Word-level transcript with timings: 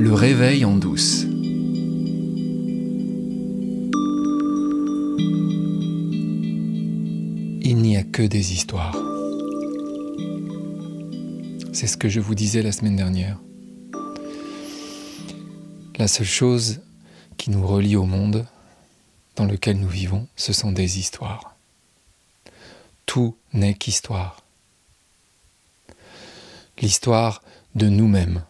Le 0.00 0.14
réveil 0.14 0.64
en 0.64 0.76
douce. 0.76 1.24
Il 7.60 7.76
n'y 7.82 7.98
a 7.98 8.02
que 8.02 8.22
des 8.22 8.54
histoires. 8.54 8.96
C'est 11.74 11.86
ce 11.86 11.98
que 11.98 12.08
je 12.08 12.18
vous 12.18 12.34
disais 12.34 12.62
la 12.62 12.72
semaine 12.72 12.96
dernière. 12.96 13.38
La 15.98 16.08
seule 16.08 16.24
chose 16.24 16.80
qui 17.36 17.50
nous 17.50 17.66
relie 17.66 17.96
au 17.96 18.06
monde 18.06 18.46
dans 19.36 19.44
lequel 19.44 19.78
nous 19.78 19.86
vivons, 19.86 20.26
ce 20.34 20.54
sont 20.54 20.72
des 20.72 20.98
histoires. 20.98 21.54
Tout 23.04 23.36
n'est 23.52 23.74
qu'histoire. 23.74 24.42
L'histoire 26.78 27.42
de 27.74 27.90
nous-mêmes, 27.90 28.42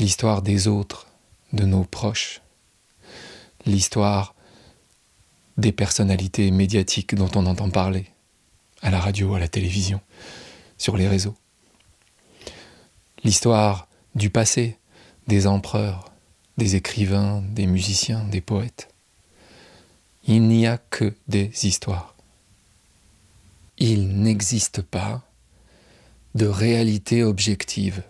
l'histoire 0.00 0.40
des 0.40 0.66
autres, 0.66 1.06
de 1.52 1.66
nos 1.66 1.84
proches, 1.84 2.40
l'histoire 3.66 4.34
des 5.58 5.72
personnalités 5.72 6.50
médiatiques 6.50 7.14
dont 7.14 7.30
on 7.34 7.44
entend 7.44 7.68
parler, 7.68 8.06
à 8.80 8.90
la 8.90 8.98
radio, 8.98 9.34
à 9.34 9.38
la 9.38 9.46
télévision, 9.46 10.00
sur 10.78 10.96
les 10.96 11.06
réseaux. 11.06 11.36
L'histoire 13.24 13.88
du 14.14 14.30
passé, 14.30 14.78
des 15.28 15.46
empereurs, 15.46 16.10
des 16.56 16.76
écrivains, 16.76 17.42
des 17.42 17.66
musiciens, 17.66 18.24
des 18.24 18.40
poètes. 18.40 18.88
Il 20.26 20.48
n'y 20.48 20.66
a 20.66 20.78
que 20.78 21.14
des 21.28 21.50
histoires. 21.62 22.14
Il 23.76 24.08
n'existe 24.22 24.80
pas 24.80 25.22
de 26.34 26.46
réalité 26.46 27.22
objective, 27.22 28.02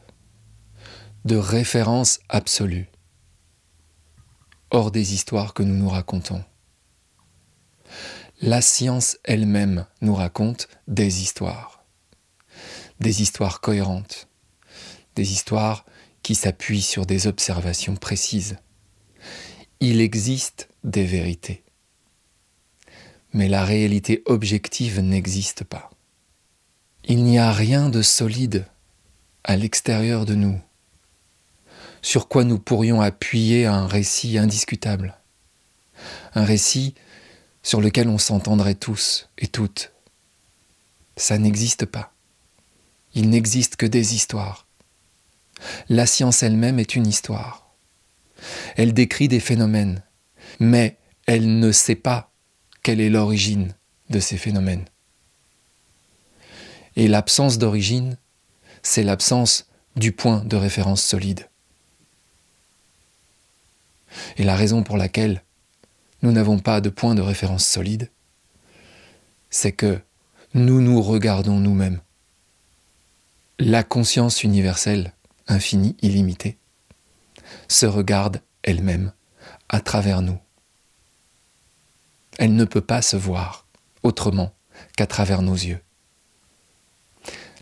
de 1.25 1.37
référence 1.37 2.21
absolue, 2.31 2.89
hors 4.71 4.91
des 4.91 5.13
histoires 5.13 5.53
que 5.53 5.63
nous 5.63 5.77
nous 5.77 5.89
racontons. 5.89 6.43
La 8.41 8.63
science 8.63 9.19
elle-même 9.25 9.87
nous 10.01 10.15
raconte 10.15 10.69
des 10.89 11.21
histoires, 11.21 11.85
des 13.01 13.21
histoires 13.21 13.61
cohérentes, 13.61 14.29
des 15.15 15.33
histoires 15.33 15.85
qui 16.23 16.35
s'appuient 16.35 16.81
sur 16.81 17.05
des 17.05 17.27
observations 17.27 17.97
précises. 17.97 18.57
Il 19.81 20.01
existe 20.01 20.71
des 20.85 21.05
vérités, 21.05 21.65
mais 23.35 23.49
la 23.49 23.65
réalité 23.65 24.23
objective 24.25 25.01
n'existe 25.01 25.65
pas. 25.65 25.91
Il 27.05 27.25
n'y 27.25 27.39
a 27.39 27.53
rien 27.53 27.91
de 27.91 28.01
solide 28.01 28.67
à 29.45 29.57
l'extérieur 29.57 30.25
de 30.25 30.35
nous 30.35 30.61
sur 32.03 32.29
quoi 32.29 32.45
nous 32.45 32.59
pourrions 32.59 33.01
appuyer 33.01 33.67
un 33.67 33.87
récit 33.87 34.39
indiscutable, 34.39 35.19
un 36.35 36.45
récit 36.45 36.95
sur 37.63 37.81
lequel 37.81 38.09
on 38.09 38.19
s'entendrait 38.19 38.75
tous 38.75 39.29
et 39.39 39.47
toutes. 39.47 39.93
Ça 41.17 41.39
n'existe 41.39 41.85
pas. 41.85 42.13
Il 43.15 43.29
n'existe 43.31 43.77
que 43.77 43.87
des 43.87 44.15
histoires. 44.15 44.67
La 45.89 46.07
science 46.07 46.43
elle-même 46.43 46.79
est 46.79 46.95
une 46.95 47.07
histoire. 47.07 47.75
Elle 48.77 48.95
décrit 48.95 49.29
des 49.29 49.41
phénomènes, 49.41 50.03
mais 50.59 50.97
elle 51.27 51.59
ne 51.59 51.73
sait 51.73 51.97
pas 51.97 52.33
quelle 52.83 53.01
est 53.01 53.11
l'origine 53.11 53.75
de 54.09 54.21
ces 54.21 54.39
phénomènes. 54.39 54.87
Et 56.97 57.09
l'absence 57.09 57.59
d'origine, 57.59 58.17
c'est 58.83 59.05
l'absence 59.05 59.67
du 59.97 60.13
point 60.13 60.45
de 60.45 60.57
référence 60.57 61.03
solide. 61.03 61.49
Et 64.37 64.45
la 64.45 64.57
raison 64.57 64.83
pour 64.83 64.97
laquelle 64.97 65.43
nous 66.23 66.33
n'avons 66.33 66.59
pas 66.59 66.81
de 66.81 66.91
point 66.91 67.15
de 67.15 67.23
référence 67.23 67.67
solide, 67.67 68.11
c'est 69.51 69.73
que 69.73 70.01
nous 70.55 70.81
nous 70.81 71.01
regardons 71.01 71.59
nous-mêmes. 71.59 72.01
La 73.59 73.83
conscience 73.83 74.43
universelle, 74.43 75.13
infinie, 75.49 75.97
illimitée, 76.03 76.59
se 77.69 77.87
regarde 77.87 78.41
elle-même 78.63 79.13
à 79.69 79.81
travers 79.81 80.23
nous. 80.23 80.39
Elle 82.39 82.55
ne 82.55 82.65
peut 82.65 82.81
pas 82.81 83.03
se 83.03 83.17
voir 83.17 83.67
autrement 84.03 84.55
qu'à 84.97 85.07
travers 85.07 85.43
nos 85.43 85.55
yeux. 85.55 85.81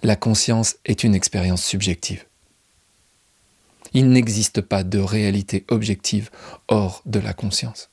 La 0.03 0.14
conscience 0.14 0.76
est 0.84 1.03
une 1.03 1.14
expérience 1.14 1.64
subjective. 1.64 2.28
Il 3.94 4.10
n'existe 4.10 4.60
pas 4.60 4.82
de 4.84 4.99
réalité 4.99 5.65
objective 5.69 6.31
hors 6.69 7.03
de 7.06 7.19
la 7.19 7.32
conscience. 7.32 7.88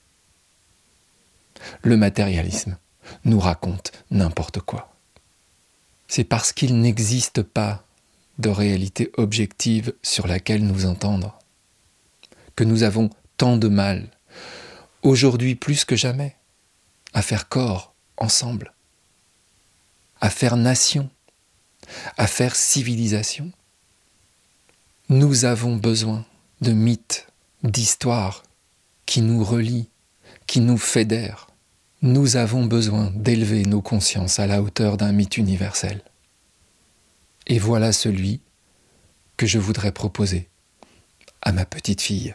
Le 1.81 1.97
matérialisme 1.97 2.77
nous 3.23 3.39
raconte 3.39 3.91
n'importe 4.11 4.59
quoi. 4.59 4.93
C'est 6.07 6.23
parce 6.23 6.53
qu'il 6.53 6.79
n'existe 6.79 7.41
pas 7.41 7.83
de 8.37 8.49
réalité 8.49 9.11
objective 9.17 9.93
sur 10.03 10.27
laquelle 10.27 10.65
nous 10.65 10.85
entendre 10.85 11.39
que 12.55 12.63
nous 12.63 12.83
avons 12.83 13.09
tant 13.37 13.57
de 13.57 13.67
mal, 13.67 14.09
aujourd'hui 15.03 15.55
plus 15.55 15.85
que 15.85 15.95
jamais, 15.95 16.35
à 17.13 17.21
faire 17.21 17.49
corps 17.49 17.93
ensemble, 18.17 18.73
à 20.21 20.29
faire 20.29 20.57
nation, 20.57 21.09
à 22.17 22.27
faire 22.27 22.55
civilisation. 22.55 23.51
Nous 25.09 25.45
avons 25.45 25.75
besoin 25.75 26.25
de 26.61 26.71
mythes, 26.71 27.27
d'histoires 27.61 28.41
qui 29.05 29.21
nous 29.21 29.43
relient, 29.43 29.87
qui 30.47 30.61
nous 30.61 30.79
fédèrent. 30.79 31.45
Nous 32.01 32.37
avons 32.37 32.65
besoin 32.65 33.11
d'élever 33.13 33.65
nos 33.65 33.83
consciences 33.83 34.39
à 34.39 34.47
la 34.47 34.63
hauteur 34.63 34.97
d'un 34.97 35.11
mythe 35.11 35.37
universel. 35.37 36.01
Et 37.45 37.59
voilà 37.59 37.93
celui 37.93 38.41
que 39.37 39.45
je 39.45 39.59
voudrais 39.59 39.91
proposer 39.91 40.49
à 41.43 41.51
ma 41.51 41.65
petite 41.65 42.01
fille. 42.01 42.33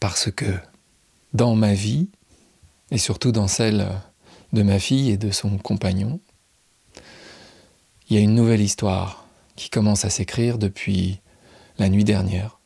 Parce 0.00 0.30
que 0.30 0.54
dans 1.34 1.54
ma 1.54 1.74
vie, 1.74 2.08
et 2.90 2.98
surtout 2.98 3.30
dans 3.30 3.48
celle 3.48 3.86
de 4.54 4.62
ma 4.62 4.78
fille 4.78 5.10
et 5.10 5.18
de 5.18 5.30
son 5.30 5.58
compagnon, 5.58 6.18
il 8.08 8.16
y 8.16 8.18
a 8.18 8.22
une 8.22 8.34
nouvelle 8.34 8.62
histoire 8.62 9.26
qui 9.56 9.70
commence 9.70 10.04
à 10.04 10.10
s'écrire 10.10 10.58
depuis 10.58 11.20
la 11.78 11.88
nuit 11.88 12.04
dernière. 12.04 12.58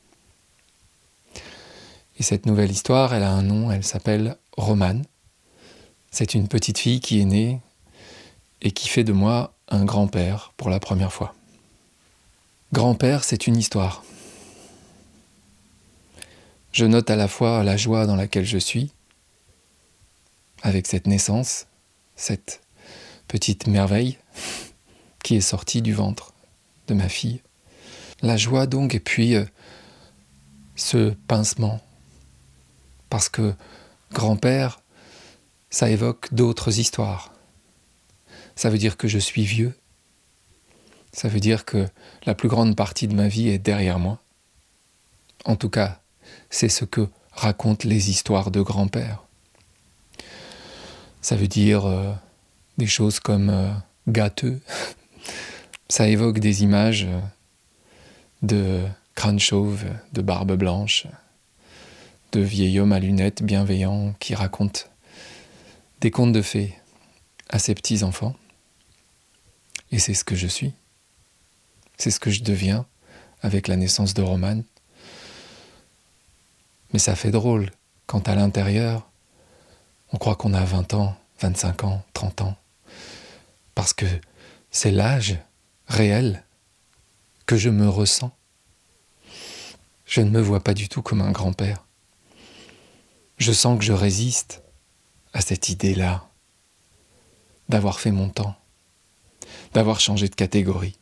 Et 2.18 2.22
cette 2.22 2.46
nouvelle 2.46 2.70
histoire, 2.70 3.14
elle 3.14 3.22
a 3.22 3.32
un 3.32 3.42
nom, 3.42 3.70
elle 3.70 3.84
s'appelle 3.84 4.36
Romane. 4.56 5.04
C'est 6.10 6.34
une 6.34 6.48
petite 6.48 6.78
fille 6.78 7.00
qui 7.00 7.20
est 7.20 7.24
née 7.24 7.60
et 8.62 8.70
qui 8.70 8.88
fait 8.88 9.04
de 9.04 9.12
moi 9.12 9.54
un 9.68 9.84
grand-père 9.84 10.52
pour 10.56 10.70
la 10.70 10.78
première 10.80 11.12
fois. 11.12 11.34
Grand-père, 12.72 13.24
c'est 13.24 13.46
une 13.46 13.56
histoire. 13.56 14.04
Je 16.72 16.84
note 16.84 17.08
à 17.08 17.16
la 17.16 17.28
fois 17.28 17.62
la 17.62 17.76
joie 17.76 18.06
dans 18.06 18.16
laquelle 18.16 18.44
je 18.44 18.58
suis, 18.58 18.92
avec 20.62 20.86
cette 20.86 21.06
naissance, 21.06 21.66
cette 22.16 22.62
petite 23.28 23.66
merveille 23.68 24.18
qui 25.22 25.36
est 25.36 25.40
sortie 25.40 25.82
du 25.82 25.92
ventre 25.92 26.33
de 26.86 26.94
ma 26.94 27.08
fille. 27.08 27.42
La 28.22 28.36
joie 28.36 28.66
donc, 28.66 28.94
et 28.94 29.00
puis 29.00 29.34
euh, 29.34 29.44
ce 30.76 31.10
pincement. 31.28 31.80
Parce 33.10 33.28
que 33.28 33.54
grand-père, 34.12 34.80
ça 35.70 35.90
évoque 35.90 36.32
d'autres 36.32 36.78
histoires. 36.78 37.32
Ça 38.56 38.70
veut 38.70 38.78
dire 38.78 38.96
que 38.96 39.08
je 39.08 39.18
suis 39.18 39.44
vieux. 39.44 39.74
Ça 41.12 41.28
veut 41.28 41.40
dire 41.40 41.64
que 41.64 41.88
la 42.26 42.34
plus 42.34 42.48
grande 42.48 42.76
partie 42.76 43.08
de 43.08 43.14
ma 43.14 43.28
vie 43.28 43.48
est 43.48 43.58
derrière 43.58 43.98
moi. 43.98 44.20
En 45.44 45.56
tout 45.56 45.70
cas, 45.70 46.00
c'est 46.50 46.68
ce 46.68 46.84
que 46.84 47.08
racontent 47.32 47.88
les 47.88 48.10
histoires 48.10 48.50
de 48.50 48.60
grand-père. 48.60 49.24
Ça 51.20 51.36
veut 51.36 51.48
dire 51.48 51.86
euh, 51.86 52.12
des 52.78 52.86
choses 52.86 53.20
comme 53.20 53.50
euh, 53.50 53.72
gâteux, 54.08 54.60
ça 55.88 56.08
évoque 56.08 56.38
des 56.38 56.62
images 56.62 57.04
euh, 57.04 57.20
de 58.42 58.84
crâne 59.14 59.38
chauve, 59.38 59.84
de 60.12 60.22
barbe 60.22 60.52
blanche, 60.52 61.06
de 62.32 62.40
vieil 62.40 62.80
homme 62.80 62.92
à 62.92 62.98
lunettes 62.98 63.42
bienveillant 63.42 64.14
qui 64.18 64.34
raconte 64.34 64.90
des 66.00 66.10
contes 66.10 66.32
de 66.32 66.42
fées 66.42 66.76
à 67.48 67.58
ses 67.58 67.74
petits-enfants. 67.74 68.34
Et 69.92 69.98
c'est 69.98 70.14
ce 70.14 70.24
que 70.24 70.34
je 70.34 70.46
suis. 70.46 70.72
C'est 71.96 72.10
ce 72.10 72.18
que 72.18 72.30
je 72.30 72.42
deviens 72.42 72.86
avec 73.42 73.68
la 73.68 73.76
naissance 73.76 74.14
de 74.14 74.22
Romane. 74.22 74.64
Mais 76.92 76.98
ça 76.98 77.14
fait 77.14 77.30
drôle 77.30 77.70
quand 78.06 78.28
à 78.28 78.34
l'intérieur, 78.34 79.08
on 80.12 80.18
croit 80.18 80.36
qu'on 80.36 80.54
a 80.54 80.64
20 80.64 80.94
ans, 80.94 81.16
25 81.40 81.84
ans, 81.84 82.02
30 82.12 82.42
ans. 82.42 82.56
Parce 83.74 83.92
que 83.92 84.06
c'est 84.70 84.90
l'âge 84.90 85.38
réel 85.86 86.44
que 87.46 87.56
je 87.56 87.70
me 87.70 87.88
ressens. 87.88 88.32
je 90.06 90.20
ne 90.20 90.30
me 90.30 90.40
vois 90.40 90.60
pas 90.60 90.74
du 90.74 90.88
tout 90.88 91.02
comme 91.02 91.20
un 91.20 91.32
grand-père. 91.32 91.84
Je 93.38 93.52
sens 93.52 93.78
que 93.78 93.84
je 93.84 93.92
résiste 93.92 94.62
à 95.32 95.40
cette 95.40 95.68
idée-là 95.68 96.28
d'avoir 97.68 98.00
fait 98.00 98.12
mon 98.12 98.28
temps, 98.28 98.54
d'avoir 99.72 100.00
changé 100.00 100.28
de 100.28 100.34
catégorie. 100.34 100.96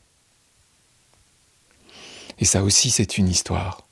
Et 2.39 2.45
ça 2.45 2.63
aussi, 2.63 2.91
c'est 2.91 3.19
une 3.19 3.29
histoire. 3.29 3.87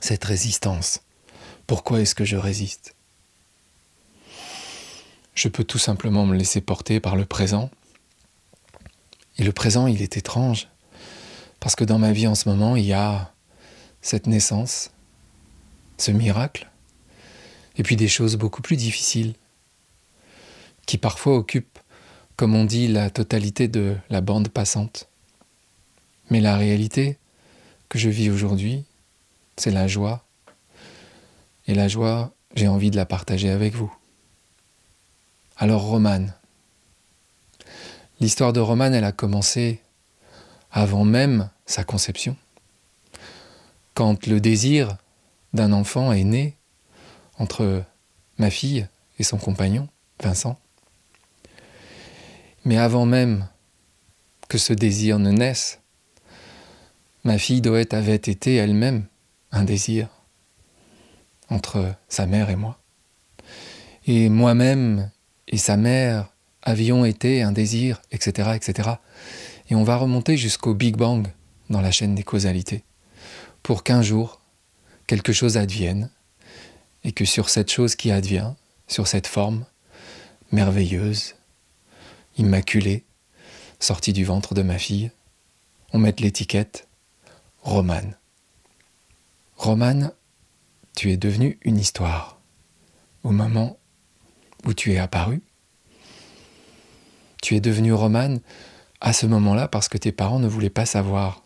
Cette 0.00 0.24
résistance. 0.24 1.00
Pourquoi 1.66 2.00
est-ce 2.00 2.14
que 2.14 2.24
je 2.24 2.36
résiste? 2.36 2.94
Je 5.34 5.48
peux 5.48 5.64
tout 5.64 5.78
simplement 5.78 6.26
me 6.26 6.36
laisser 6.36 6.60
porter 6.60 7.00
par 7.00 7.16
le 7.16 7.24
présent. 7.24 7.70
Et 9.38 9.44
le 9.44 9.52
présent, 9.52 9.86
il 9.86 10.02
est 10.02 10.16
étrange. 10.16 10.68
Parce 11.60 11.76
que 11.76 11.84
dans 11.84 11.98
ma 11.98 12.12
vie 12.12 12.26
en 12.26 12.34
ce 12.34 12.48
moment, 12.48 12.76
il 12.76 12.84
y 12.84 12.92
a 12.92 13.32
cette 14.02 14.26
naissance, 14.26 14.90
ce 15.98 16.10
miracle, 16.10 16.70
et 17.76 17.82
puis 17.82 17.96
des 17.96 18.08
choses 18.08 18.36
beaucoup 18.36 18.62
plus 18.62 18.76
difficiles, 18.76 19.34
qui 20.86 20.98
parfois 20.98 21.36
occupent, 21.36 21.78
comme 22.36 22.54
on 22.54 22.64
dit, 22.64 22.88
la 22.88 23.10
totalité 23.10 23.68
de 23.68 23.96
la 24.10 24.20
bande 24.20 24.48
passante. 24.48 25.08
Mais 26.30 26.40
la 26.40 26.56
réalité 26.56 27.18
que 27.88 27.98
je 27.98 28.10
vis 28.10 28.30
aujourd'hui, 28.30 28.84
c'est 29.56 29.70
la 29.70 29.88
joie. 29.88 30.24
Et 31.66 31.74
la 31.74 31.88
joie, 31.88 32.34
j'ai 32.54 32.68
envie 32.68 32.90
de 32.90 32.96
la 32.96 33.06
partager 33.06 33.50
avec 33.50 33.74
vous. 33.74 33.92
Alors 35.56 35.82
Romane. 35.82 36.34
L'histoire 38.20 38.52
de 38.52 38.60
Romane, 38.60 38.94
elle 38.94 39.04
a 39.04 39.12
commencé 39.12 39.80
avant 40.70 41.04
même 41.04 41.50
sa 41.66 41.84
conception. 41.84 42.36
Quand 43.94 44.26
le 44.26 44.40
désir 44.40 44.96
d'un 45.52 45.72
enfant 45.72 46.12
est 46.12 46.24
né 46.24 46.56
entre 47.38 47.84
ma 48.38 48.50
fille 48.50 48.86
et 49.18 49.22
son 49.22 49.38
compagnon, 49.38 49.88
Vincent. 50.22 50.58
Mais 52.64 52.78
avant 52.78 53.06
même 53.06 53.48
que 54.48 54.58
ce 54.58 54.72
désir 54.72 55.18
ne 55.18 55.30
naisse, 55.30 55.80
ma 57.24 57.38
fille 57.38 57.60
Doët 57.60 57.94
avait 57.94 58.14
été 58.14 58.56
elle-même 58.56 59.06
un 59.52 59.64
désir 59.64 60.08
entre 61.50 61.94
sa 62.08 62.26
mère 62.26 62.50
et 62.50 62.56
moi. 62.56 62.78
Et 64.06 64.28
moi-même 64.28 65.10
et 65.48 65.56
sa 65.56 65.76
mère 65.76 66.33
avions 66.64 67.04
été 67.04 67.42
un 67.42 67.52
désir, 67.52 68.02
etc., 68.10 68.50
etc. 68.56 68.90
Et 69.70 69.76
on 69.76 69.84
va 69.84 69.96
remonter 69.96 70.36
jusqu'au 70.36 70.74
Big 70.74 70.96
Bang 70.96 71.28
dans 71.70 71.80
la 71.80 71.92
chaîne 71.92 72.14
des 72.14 72.24
causalités, 72.24 72.82
pour 73.62 73.84
qu'un 73.84 74.02
jour, 74.02 74.40
quelque 75.06 75.32
chose 75.32 75.56
advienne, 75.56 76.10
et 77.04 77.12
que 77.12 77.24
sur 77.24 77.50
cette 77.50 77.70
chose 77.70 77.94
qui 77.94 78.10
advient, 78.10 78.54
sur 78.88 79.06
cette 79.06 79.26
forme 79.26 79.64
merveilleuse, 80.50 81.34
immaculée, 82.38 83.04
sortie 83.78 84.12
du 84.12 84.24
ventre 84.24 84.54
de 84.54 84.62
ma 84.62 84.78
fille, 84.78 85.10
on 85.92 85.98
mette 85.98 86.20
l'étiquette 86.20 86.88
Romane. 87.62 88.16
Romane, 89.56 90.12
tu 90.96 91.10
es 91.12 91.16
devenue 91.16 91.58
une 91.62 91.78
histoire 91.78 92.40
au 93.22 93.30
moment 93.30 93.78
où 94.64 94.74
tu 94.74 94.92
es 94.92 94.98
apparu. 94.98 95.42
Tu 97.44 97.54
es 97.56 97.60
devenue 97.60 97.92
Romane 97.92 98.40
à 99.02 99.12
ce 99.12 99.26
moment-là 99.26 99.68
parce 99.68 99.90
que 99.90 99.98
tes 99.98 100.12
parents 100.12 100.38
ne 100.38 100.48
voulaient 100.48 100.70
pas 100.70 100.86
savoir 100.86 101.42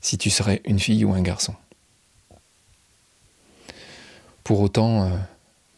si 0.00 0.16
tu 0.16 0.30
serais 0.30 0.62
une 0.64 0.78
fille 0.78 1.04
ou 1.04 1.12
un 1.12 1.22
garçon. 1.22 1.56
Pour 4.44 4.60
autant, 4.60 5.02
euh, 5.02 5.16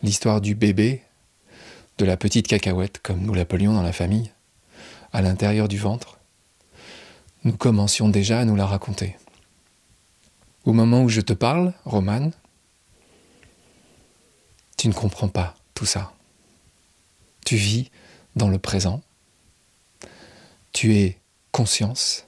l'histoire 0.03 0.43
du 0.43 0.55
bébé, 0.55 1.00
de 1.97 2.05
la 2.05 2.19
petite 2.19 2.47
cacahuète, 2.47 2.99
comme 2.99 3.23
nous 3.23 3.32
l'appelions 3.32 3.73
dans 3.73 3.81
la 3.81 3.94
famille, 3.94 4.31
à 5.15 5.23
l'intérieur 5.23 5.69
du 5.69 5.79
ventre, 5.79 6.19
nous 7.44 7.56
commencions 7.56 8.11
déjà 8.11 8.41
à 8.41 8.44
nous 8.44 8.56
la 8.56 8.67
raconter. 8.67 9.17
Au 10.67 10.75
moment 10.75 11.03
où 11.03 11.09
je 11.09 11.23
te 11.23 11.32
parle, 11.32 11.73
Romane, 11.87 12.32
tu 14.76 14.87
ne 14.87 14.93
comprends 14.93 15.29
pas 15.29 15.55
tout 15.73 15.87
ça. 15.87 16.12
Tu 17.47 17.56
vis 17.56 17.91
dans 18.37 18.49
le 18.49 18.59
présent. 18.59 19.00
Tu 20.75 20.97
es 20.97 21.19
conscience 21.50 22.26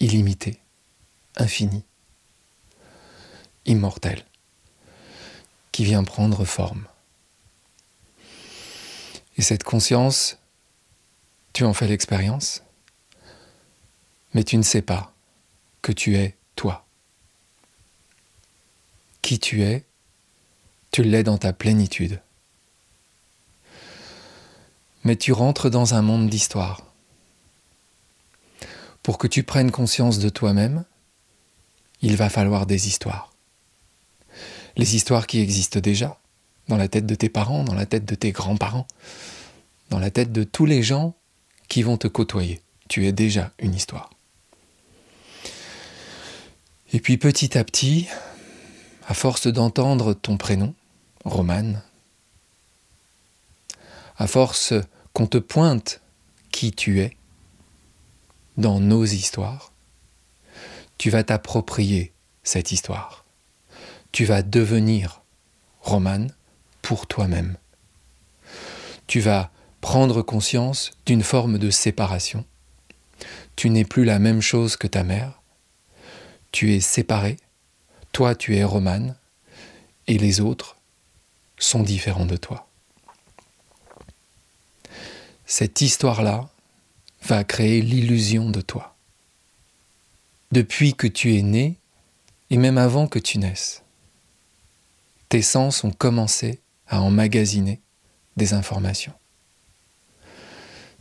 illimitée, 0.00 0.58
infinie, 1.36 1.84
immortelle, 3.66 4.24
qui 5.72 5.84
vient 5.84 6.04
prendre 6.04 6.46
forme. 6.46 6.86
Et 9.36 9.42
cette 9.42 9.62
conscience, 9.62 10.38
tu 11.52 11.64
en 11.64 11.74
fais 11.74 11.86
l'expérience, 11.86 12.62
mais 14.32 14.44
tu 14.44 14.56
ne 14.56 14.62
sais 14.62 14.80
pas 14.80 15.12
que 15.82 15.92
tu 15.92 16.16
es 16.16 16.34
toi 16.56 16.86
qui 19.22 19.38
tu 19.38 19.62
es, 19.62 19.86
tu 20.90 21.04
l'es 21.04 21.22
dans 21.22 21.38
ta 21.38 21.52
plénitude. 21.52 22.20
Mais 25.04 25.16
tu 25.16 25.32
rentres 25.32 25.70
dans 25.70 25.94
un 25.94 26.02
monde 26.02 26.28
d'histoire. 26.28 26.91
Pour 29.02 29.18
que 29.18 29.26
tu 29.26 29.42
prennes 29.42 29.70
conscience 29.70 30.18
de 30.18 30.28
toi-même, 30.28 30.84
il 32.02 32.16
va 32.16 32.28
falloir 32.28 32.66
des 32.66 32.86
histoires. 32.88 33.32
Les 34.76 34.96
histoires 34.96 35.26
qui 35.26 35.40
existent 35.40 35.80
déjà, 35.80 36.18
dans 36.68 36.76
la 36.76 36.88
tête 36.88 37.06
de 37.06 37.14
tes 37.14 37.28
parents, 37.28 37.64
dans 37.64 37.74
la 37.74 37.86
tête 37.86 38.04
de 38.04 38.14
tes 38.14 38.32
grands-parents, 38.32 38.86
dans 39.90 39.98
la 39.98 40.10
tête 40.10 40.32
de 40.32 40.44
tous 40.44 40.66
les 40.66 40.82
gens 40.82 41.14
qui 41.68 41.82
vont 41.82 41.96
te 41.96 42.08
côtoyer. 42.08 42.60
Tu 42.88 43.06
es 43.06 43.12
déjà 43.12 43.52
une 43.58 43.74
histoire. 43.74 44.10
Et 46.92 47.00
puis 47.00 47.16
petit 47.16 47.56
à 47.56 47.64
petit, 47.64 48.06
à 49.06 49.14
force 49.14 49.46
d'entendre 49.46 50.14
ton 50.14 50.36
prénom, 50.36 50.74
Romane, 51.24 51.82
à 54.16 54.26
force 54.26 54.74
qu'on 55.12 55.26
te 55.26 55.38
pointe 55.38 56.00
qui 56.50 56.72
tu 56.72 57.00
es 57.00 57.16
dans 58.56 58.80
nos 58.80 59.04
histoires, 59.04 59.72
tu 60.98 61.10
vas 61.10 61.24
t'approprier 61.24 62.12
cette 62.42 62.72
histoire. 62.72 63.24
Tu 64.12 64.24
vas 64.24 64.42
devenir 64.42 65.22
Romane 65.80 66.32
pour 66.80 67.06
toi-même. 67.06 67.56
Tu 69.06 69.20
vas 69.20 69.50
prendre 69.80 70.22
conscience 70.22 70.92
d'une 71.06 71.22
forme 71.22 71.58
de 71.58 71.70
séparation. 71.70 72.44
Tu 73.56 73.70
n'es 73.70 73.84
plus 73.84 74.04
la 74.04 74.18
même 74.18 74.40
chose 74.40 74.76
que 74.76 74.86
ta 74.86 75.02
mère. 75.02 75.42
Tu 76.52 76.74
es 76.74 76.80
séparé 76.80 77.36
toi, 78.12 78.34
tu 78.34 78.56
es 78.56 78.62
romane 78.62 79.16
et 80.06 80.18
les 80.18 80.40
autres 80.40 80.76
sont 81.58 81.82
différents 81.82 82.26
de 82.26 82.36
toi. 82.36 82.68
Cette 85.46 85.80
histoire-là 85.80 86.50
va 87.22 87.44
créer 87.44 87.82
l'illusion 87.82 88.50
de 88.50 88.60
toi. 88.60 88.96
Depuis 90.50 90.94
que 90.94 91.06
tu 91.06 91.34
es 91.36 91.42
né, 91.42 91.76
et 92.50 92.56
même 92.56 92.78
avant 92.78 93.06
que 93.06 93.18
tu 93.18 93.38
naisses, 93.38 93.82
tes 95.28 95.42
sens 95.42 95.84
ont 95.84 95.92
commencé 95.92 96.60
à 96.88 97.00
emmagasiner 97.00 97.80
des 98.36 98.52
informations. 98.52 99.14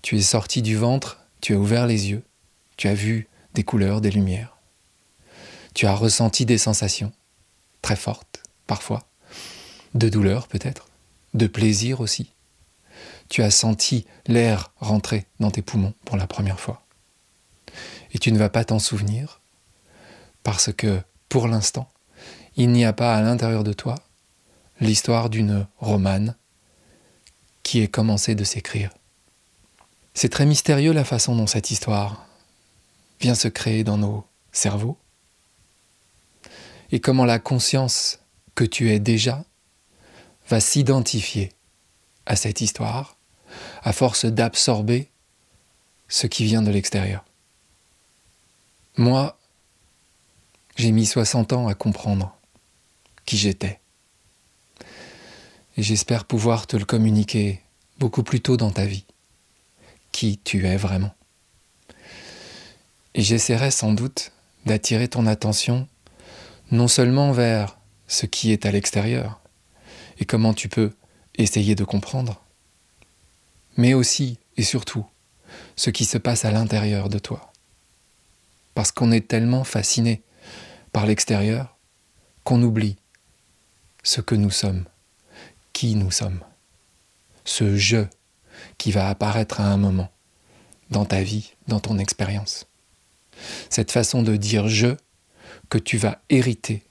Tu 0.02 0.18
es 0.18 0.22
sorti 0.22 0.62
du 0.62 0.78
ventre, 0.78 1.20
tu 1.42 1.54
as 1.54 1.58
ouvert 1.58 1.86
les 1.86 2.10
yeux, 2.10 2.24
tu 2.78 2.88
as 2.88 2.94
vu 2.94 3.28
des 3.54 3.64
couleurs, 3.64 4.00
des 4.00 4.12
lumières. 4.12 4.58
Tu 5.74 5.86
as 5.86 5.96
ressenti 5.96 6.46
des 6.46 6.58
sensations 6.58 7.12
très 7.82 7.96
fortes, 7.96 8.44
parfois, 8.68 9.06
de 9.94 10.08
douleur 10.08 10.48
peut-être, 10.48 10.88
de 11.34 11.48
plaisir 11.48 12.00
aussi. 12.00 12.32
Tu 13.32 13.42
as 13.44 13.50
senti 13.50 14.06
l'air 14.28 14.74
rentrer 14.82 15.26
dans 15.40 15.52
tes 15.52 15.62
poumons 15.62 15.94
pour 16.04 16.18
la 16.18 16.28
première 16.28 16.60
fois. 16.60 16.86
Et 18.12 18.20
tu 18.20 18.30
ne 18.34 18.38
vas 18.38 18.50
pas 18.50 18.66
t'en 18.66 18.78
souvenir 18.78 19.40
parce 20.44 20.74
que, 20.74 21.02
pour 21.30 21.48
l'instant, 21.48 21.88
il 22.58 22.72
n'y 22.72 22.84
a 22.84 22.92
pas 22.92 23.16
à 23.16 23.22
l'intérieur 23.22 23.64
de 23.64 23.72
toi 23.72 23.96
l'histoire 24.82 25.30
d'une 25.30 25.66
romane 25.78 26.36
qui 27.64 27.80
est 27.80 27.88
commencée 27.88 28.36
de 28.36 28.44
s'écrire. 28.44 28.90
C'est 30.14 30.28
très 30.28 30.46
mystérieux 30.46 30.92
la 30.92 31.06
façon 31.06 31.34
dont 31.34 31.48
cette 31.48 31.72
histoire 31.72 32.26
vient 33.22 33.34
se 33.34 33.48
créer 33.48 33.86
dans 33.86 33.98
nos 33.98 34.26
cerveaux, 34.52 34.98
et 36.92 37.00
comment 37.00 37.24
la 37.24 37.40
conscience 37.40 38.20
que 38.56 38.66
tu 38.66 38.92
es 38.92 39.00
déjà 39.00 39.46
va 40.50 40.60
s'identifier 40.60 41.54
à 42.26 42.36
cette 42.36 42.60
histoire 42.60 43.16
à 43.84 43.94
force 43.94 44.26
d'absorber 44.26 45.10
ce 46.08 46.28
qui 46.28 46.46
vient 46.46 46.62
de 46.62 46.72
l'extérieur. 46.72 47.26
Moi, 48.98 49.38
J'ai 50.78 50.92
mis 50.92 51.06
60 51.06 51.54
ans 51.54 51.68
à 51.68 51.76
comprendre 51.76 52.36
qui 53.26 53.38
j'étais. 53.38 53.80
Et 55.78 55.84
j'espère 55.84 56.26
pouvoir 56.26 56.66
te 56.66 56.78
le 56.78 56.86
communiquer 56.86 57.62
beaucoup 58.00 58.24
plus 58.24 58.42
tôt 58.42 58.58
dans 58.58 58.72
ta 58.72 58.86
vie, 58.86 59.06
qui 60.12 60.38
tu 60.38 60.66
es 60.66 60.78
vraiment. 60.78 61.14
Et 63.14 63.22
j'essaierai 63.22 63.70
sans 63.72 63.94
doute 63.94 64.32
d'attirer 64.66 65.08
ton 65.08 65.28
attention 65.28 65.88
non 66.72 66.88
seulement 66.88 67.32
vers 67.32 67.78
ce 68.08 68.26
qui 68.26 68.52
est 68.52 68.66
à 68.66 68.72
l'extérieur 68.72 69.42
et 70.20 70.26
comment 70.26 70.54
tu 70.54 70.70
peux 70.70 70.94
essayer 71.36 71.76
de 71.76 71.84
comprendre, 71.84 72.42
mais 73.78 73.94
aussi 73.94 74.38
et 74.58 74.64
surtout 74.64 75.06
ce 75.76 75.90
qui 75.90 76.06
se 76.06 76.18
passe 76.18 76.46
à 76.46 76.52
l'intérieur 76.52 77.10
de 77.10 77.20
toi. 77.20 77.52
Parce 78.74 78.92
qu'on 78.92 79.12
est 79.12 79.28
tellement 79.28 79.64
fasciné 79.64 80.22
par 80.92 81.06
l'extérieur 81.06 81.78
qu'on 82.44 82.62
oublie 82.62 82.98
ce 84.04 84.22
que 84.22 84.36
nous 84.36 84.52
sommes, 84.52 84.86
qui 85.74 85.96
nous 85.96 86.12
sommes, 86.12 86.44
ce 87.46 87.76
je 87.76 88.06
qui 88.78 88.92
va 88.92 89.10
apparaître 89.10 89.60
à 89.62 89.66
un 89.66 89.78
moment 89.78 90.12
dans 90.90 91.06
ta 91.06 91.24
vie, 91.24 91.54
dans 91.68 91.80
ton 91.80 91.98
expérience. 91.98 92.66
Cette 93.70 93.92
façon 93.92 94.24
de 94.24 94.36
dire 94.36 94.68
je 94.68 94.96
que 95.70 95.78
tu 95.78 95.98
vas 95.98 96.22
hériter 96.30 96.84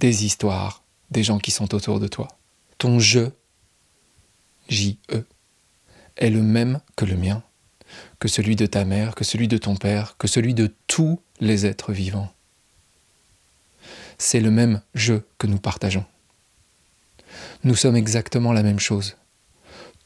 des 0.00 0.24
histoires 0.24 0.82
des 1.10 1.22
gens 1.22 1.38
qui 1.38 1.50
sont 1.50 1.74
autour 1.74 2.00
de 2.00 2.08
toi. 2.08 2.28
Ton 2.78 2.98
je, 2.98 3.30
J-E, 4.68 5.26
est 6.16 6.30
le 6.30 6.42
même 6.42 6.80
que 6.96 7.04
le 7.04 7.16
mien, 7.16 7.42
que 8.18 8.28
celui 8.28 8.56
de 8.56 8.66
ta 8.66 8.84
mère, 8.84 9.14
que 9.14 9.24
celui 9.24 9.48
de 9.48 9.58
ton 9.58 9.76
père, 9.76 10.16
que 10.16 10.28
celui 10.28 10.54
de 10.54 10.72
tous 10.86 11.20
les 11.40 11.66
êtres 11.66 11.92
vivants. 11.92 12.32
C'est 14.18 14.40
le 14.40 14.50
même 14.50 14.82
je 14.94 15.14
que 15.38 15.46
nous 15.46 15.58
partageons. 15.58 16.04
Nous 17.64 17.74
sommes 17.74 17.96
exactement 17.96 18.52
la 18.52 18.62
même 18.62 18.78
chose, 18.78 19.16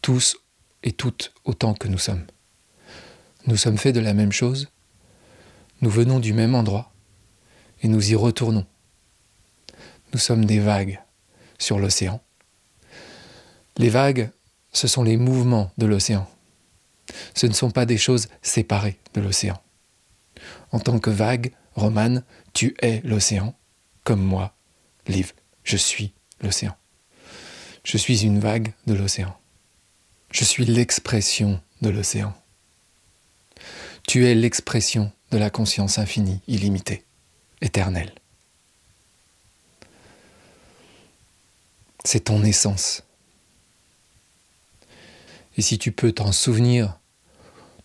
tous 0.01 0.37
et 0.83 0.93
toutes 0.93 1.33
autant 1.45 1.75
que 1.75 1.89
nous 1.89 1.99
sommes. 1.99 2.25
Nous 3.47 3.57
sommes 3.57 3.79
faits 3.79 3.95
de 3.95 4.01
la 4.01 4.15
même 4.15 4.33
chose, 4.33 4.69
nous 5.81 5.91
venons 5.91 6.21
du 6.21 6.33
même 6.33 6.55
endroit 6.55 6.93
et 7.83 7.89
nous 7.89 8.11
y 8.11 8.15
retournons. 8.15 8.67
Nous 10.13 10.19
sommes 10.19 10.45
des 10.45 10.61
vagues 10.61 11.01
sur 11.59 11.79
l'océan. 11.79 12.23
Les 13.77 13.91
vagues, 13.91 14.31
ce 14.77 14.89
sont 14.89 15.03
les 15.03 15.17
mouvements 15.17 15.71
de 15.79 15.87
l'océan. 15.87 16.29
Ce 17.35 17.47
ne 17.47 17.55
sont 17.55 17.71
pas 17.71 17.87
des 17.87 17.97
choses 17.97 18.29
séparées 18.43 18.99
de 19.15 19.23
l'océan. 19.23 19.59
En 20.71 20.81
tant 20.81 20.99
que 20.99 21.09
vague, 21.09 21.53
Romane, 21.75 22.23
tu 22.53 22.77
es 22.83 23.01
l'océan, 23.03 23.55
comme 24.05 24.23
moi, 24.23 24.55
Liv, 25.07 25.33
je 25.65 25.79
suis 25.79 26.13
l'océan. 26.43 26.77
Je 27.85 27.97
suis 27.97 28.25
une 28.25 28.39
vague 28.39 28.75
de 28.87 28.93
l'océan. 28.93 29.35
Je 30.31 30.45
suis 30.45 30.67
l'expression 30.67 31.59
de 31.81 31.89
l'océan. 31.89 32.35
Tu 34.07 34.27
es 34.27 34.35
l'expression 34.35 35.11
de 35.31 35.39
la 35.39 35.49
conscience 35.49 35.99
infinie, 35.99 36.43
illimitée, 36.49 37.03
éternelle. 37.63 38.13
C'est 42.05 42.25
ton 42.25 42.43
essence. 42.45 43.06
Et 45.57 45.63
si 45.63 45.79
tu 45.79 45.93
peux 45.93 46.13
t'en 46.13 46.33
souvenir 46.33 46.99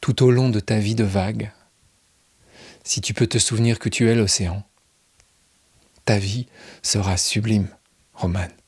tout 0.01 0.23
au 0.23 0.31
long 0.31 0.49
de 0.49 0.59
ta 0.59 0.79
vie 0.79 0.95
de 0.95 1.03
vague, 1.03 1.51
si 2.83 3.01
tu 3.01 3.13
peux 3.13 3.27
te 3.27 3.37
souvenir 3.37 3.79
que 3.79 3.89
tu 3.89 4.09
es 4.09 4.15
l'océan, 4.15 4.63
ta 6.05 6.17
vie 6.17 6.47
sera 6.81 7.17
sublime, 7.17 7.67
Romane. 8.13 8.61